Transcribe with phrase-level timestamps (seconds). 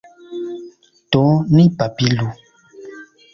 [1.11, 1.21] Do
[1.57, 2.27] ni babilu.